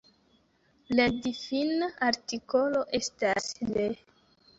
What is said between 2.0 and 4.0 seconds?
artikolo estas Le.